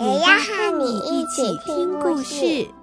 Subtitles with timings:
[0.00, 2.79] 也要和你一起听故事。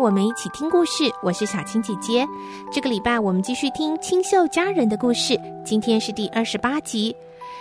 [0.00, 2.26] 我们一起听故事，我是小青姐姐。
[2.72, 7.14] 这个礼拜我们继续听清秀佳人的故事，今天是第二十八集。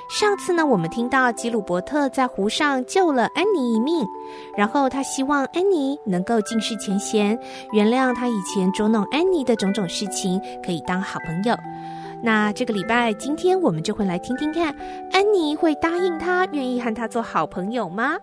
[0.09, 4.05] 上次呢，我们听到吉鲁伯特在湖上救了安妮一命，
[4.55, 7.37] 然后他希望安妮能够尽释前嫌，
[7.73, 11.53] 原谅他以前捉弄安妮的种种事情，可以当好朋友。
[12.23, 14.73] 那这个礼拜，今天我们就会来听听看，
[15.11, 18.15] 安妮会答应他，愿意和他做好朋友吗？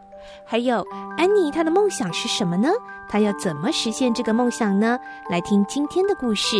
[0.44, 2.68] 还有，安妮她的梦想是什么呢？
[3.08, 4.98] 她要怎么实现这个梦想呢？
[5.28, 6.56] 来听今天的故事。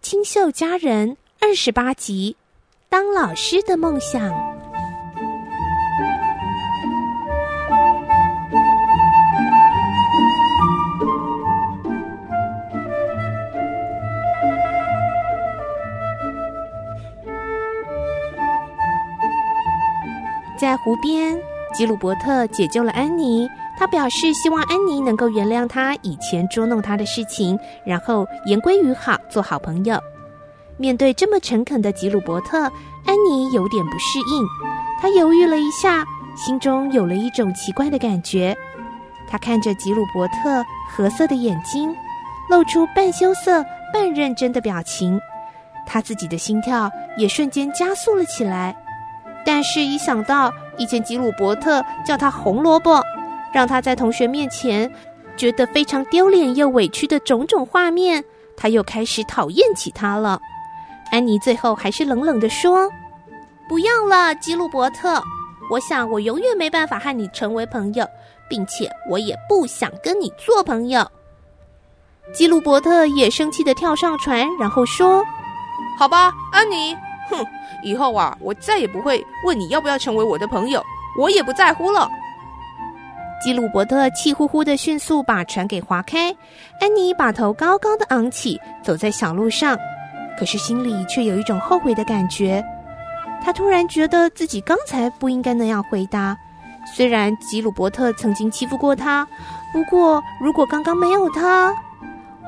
[0.00, 2.36] 清秀佳人二十八集，
[2.88, 4.53] 当老师的梦想。
[20.64, 21.38] 在湖边，
[21.74, 23.46] 吉鲁伯特解救了安妮。
[23.78, 30.00] 他表示希望安妮能够原谅他以前捉弄他的事情，然后言归于好，做好朋友。
[30.78, 32.62] 面对这么诚恳的吉鲁伯特，
[33.04, 34.42] 安妮有点不适应。
[35.02, 36.02] 她犹豫了一下，
[36.34, 38.56] 心中有了一种奇怪的感觉。
[39.28, 41.94] 她看着吉鲁伯特褐色的眼睛，
[42.48, 43.62] 露出半羞涩
[43.92, 45.20] 半认真的表情。
[45.84, 48.74] 她自己的心跳也瞬间加速了起来。
[49.44, 53.02] 但是，一想到以前吉鲁伯特叫他红萝卜，
[53.52, 54.90] 让他在同学面前
[55.36, 58.24] 觉得非常丢脸又委屈的种种画面，
[58.56, 60.40] 他又开始讨厌起他了。
[61.10, 62.90] 安妮最后还是冷冷地说
[63.68, 65.22] ：“不要了，吉鲁伯特，
[65.70, 68.06] 我想我永远没办法和你成为朋友，
[68.48, 71.06] 并且我也不想跟你做朋友。”
[72.32, 75.22] 吉鲁伯特也生气地跳上船，然后说
[75.98, 76.96] ：“好吧，安妮。”
[77.30, 77.46] 哼，
[77.84, 80.82] 以后啊，我再也不会问你要不要成为我的朋友，
[81.20, 82.08] 我也不在乎了。
[83.42, 86.34] 吉鲁伯特气呼呼地迅速把船给划开，
[86.80, 89.78] 安妮把头高高的昂起，走在小路上，
[90.38, 92.64] 可是心里却有一种后悔的感觉。
[93.44, 96.34] 她突然觉得自己刚才不应该那样回答。
[96.96, 99.28] 虽然吉鲁伯特曾经欺负过她，
[99.72, 101.74] 不过如果刚刚没有他，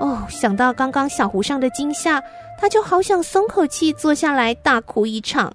[0.00, 2.22] 哦，想到刚刚小湖上的惊吓。
[2.58, 5.52] 他就好想松口气，坐下来大哭一场。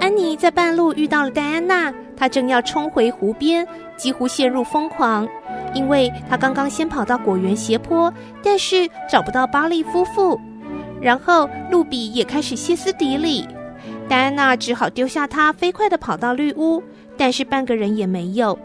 [0.00, 5.26] 安妮在半路遇到了戴安娜，她正要冲回湖边，几乎陷入疯狂，
[5.74, 10.38] 因为她刚刚先跑到果园斜坡，但是找不到巴利夫妇，
[11.00, 13.48] 然后露比也开始歇斯底里，
[14.08, 16.82] 戴安娜只好丢下她，飞快的跑到绿屋。
[17.16, 18.58] 但是半个人也没有，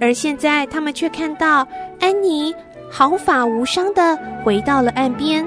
[0.00, 1.66] 而现在他们却看到
[2.00, 2.54] 安妮
[2.90, 5.46] 毫发无伤的回到了岸边。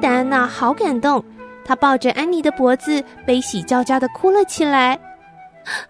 [0.00, 1.24] 戴安娜好感动，
[1.64, 4.98] 她抱着安妮的脖子，悲喜交加的哭了起来。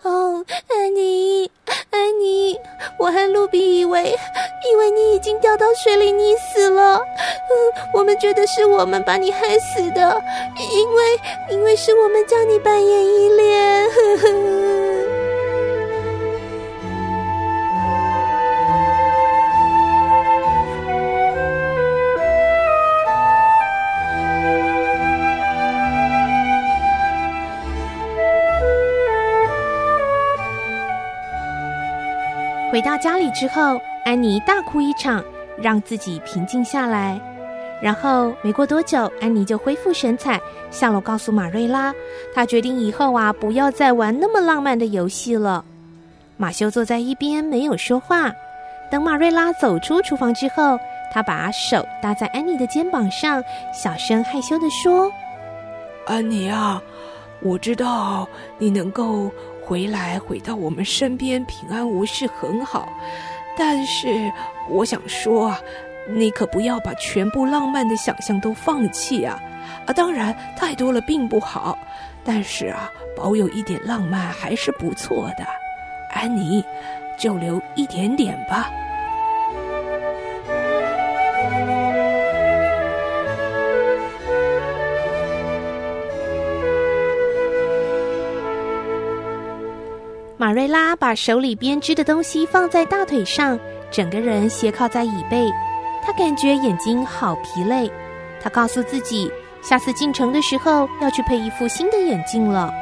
[0.03, 1.49] 哦，安妮，
[1.91, 2.59] 安妮，
[2.99, 6.97] 我和露比以为，以为你已经掉到水里溺死了。
[6.97, 7.53] 嗯，
[7.95, 10.21] 我们觉得是我们把你害死的，
[10.59, 11.21] 因为，
[11.51, 13.89] 因为是我们叫你扮演依恋。
[13.91, 14.29] 呵呵
[32.79, 35.21] 回到家里之后，安妮大哭一场，
[35.61, 37.21] 让自己平静下来。
[37.83, 40.41] 然后没过多久，安妮就恢复神采，
[40.71, 41.93] 下楼告诉马瑞拉，
[42.33, 45.65] 她决定以后啊不要再玩那么浪漫的游戏了。
[46.37, 48.33] 马修坐在一边没有说话。
[48.93, 50.79] 等马瑞拉走出厨房之后，
[51.13, 53.43] 他把手搭在安妮的肩膀上，
[53.75, 55.11] 小声害羞地说
[56.07, 56.81] ：“安妮啊，
[57.43, 58.25] 我知道
[58.57, 59.29] 你能够
[59.69, 62.91] 回来，回到我们身边，平安无事，很好。
[63.55, 64.33] 但是
[64.71, 65.61] 我想说啊，
[66.09, 69.39] 你可不要把全部浪漫的想象都放弃啊！
[69.87, 71.79] 啊，当然太多了并不好，
[72.25, 75.45] 但是啊，保有一点浪漫还是不错的。
[76.15, 76.65] 安妮。”
[77.19, 78.71] 就留一点点吧。
[90.49, 93.61] 马瑞拉把手里编织的东西放在大腿上，
[93.91, 95.47] 整个人斜靠在椅背。
[96.03, 97.93] 她感觉眼睛好疲累。
[98.41, 99.31] 她告诉自己，
[99.61, 102.73] 下次进城的时候要去配一副新的眼镜了。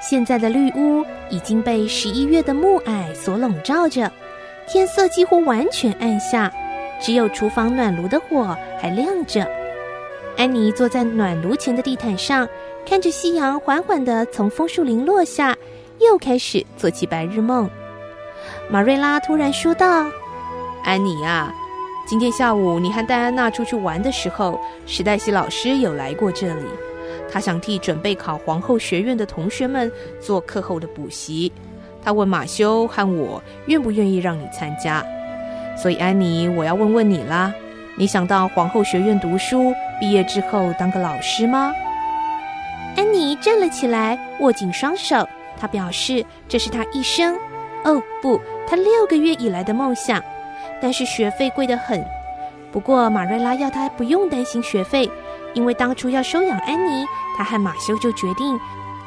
[0.00, 4.10] 现在的绿屋已经被十一月的暮霭所笼罩着，
[4.66, 6.50] 天色几乎完全暗下，
[6.98, 9.46] 只有厨房暖炉的火还亮着。
[10.38, 12.48] 安妮坐在暖炉前的地毯上，
[12.88, 15.54] 看着夕阳缓缓地从枫树林落下，
[16.04, 17.68] 又开始做起白日梦。
[18.70, 20.06] 马瑞拉突然说道
[20.84, 21.52] ：“安妮啊，
[22.06, 26.66] 今天下午你和戴安娜出去玩的时候，史黛西老师有来过这里。”
[27.30, 29.90] 他想替准备考皇后学院的同学们
[30.20, 31.50] 做课后的补习。
[32.04, 35.04] 他问马修和我愿不愿意让你参加。
[35.76, 37.52] 所以安妮，我要问问你啦，
[37.96, 41.72] 你想到皇后学院读书，毕业之后当个老师吗？
[42.96, 45.26] 安妮站了起来，握紧双手。
[45.62, 47.38] 他表示这是他一生，
[47.84, 50.20] 哦不，他六个月以来的梦想。
[50.80, 52.04] 但是学费贵得很。
[52.72, 55.08] 不过马瑞拉要他不用担心学费。
[55.54, 57.04] 因为当初要收养安妮，
[57.36, 58.58] 他和马修就决定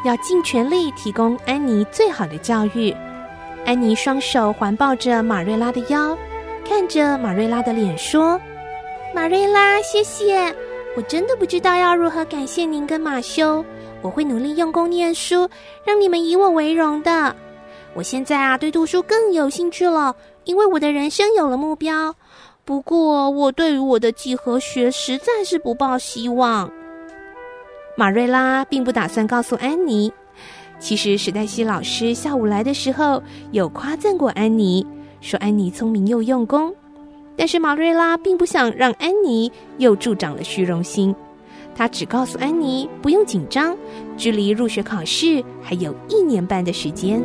[0.05, 2.95] 要尽全力提供安妮最好的教育。
[3.65, 6.15] 安妮双手环抱着马瑞拉的腰，
[6.63, 8.39] 看着马瑞拉的脸说
[9.11, 10.55] ：“马瑞拉，谢谢！
[10.95, 13.65] 我真的不知道要如何感谢您跟马修。
[14.05, 15.49] 我会努力用功念书，
[15.83, 17.35] 让你们以我为荣的。
[17.95, 22.13] 我现在啊，对读书更有兴趣了，因为我的人生有了目标。”
[22.63, 26.71] 不过，我对于我的几何学实在是不抱希望。
[27.95, 30.13] 马瑞拉并不打算告诉安妮，
[30.77, 33.21] 其实史黛西老师下午来的时候
[33.51, 34.85] 有夸赞过安妮，
[35.19, 36.71] 说安妮聪明又用功。
[37.35, 41.15] 但是马瑞拉并不想让安妮又助长了虚荣心，
[41.75, 43.77] 他只告诉安妮不用紧张，
[44.15, 47.21] 距离入学考试还有一年半的时间。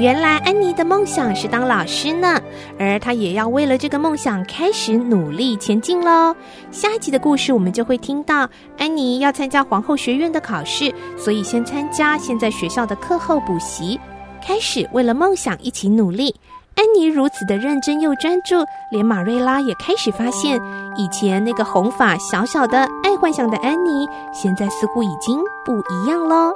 [0.00, 2.40] 原来安妮的梦想是当老师呢，
[2.78, 6.34] 而她也要为了这个梦想开始努力前进喽。
[6.70, 8.48] 下一集的故事，我们就会听到
[8.78, 14.00] 安妮要参加皇后学院的考试，所以先参加现在学校的课后补习，
[14.42, 16.34] 开始为了梦想一起努力。
[16.76, 20.58] 安妮如此的认真又专注，连马瑞拉也开始发现，
[20.96, 26.54] 以前那个红发小小的爱幻想的安妮，现在似乎已经不一样喽。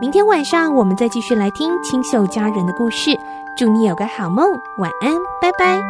[0.00, 3.10] 明天晚上我们再继续来听清秀佳人的故事，
[3.56, 4.46] 祝你有个好梦，
[4.78, 5.80] 晚安，拜拜。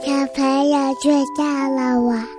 [0.00, 2.37] 小朋友睡觉。